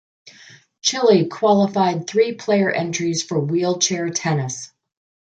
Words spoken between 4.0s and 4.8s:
tennis.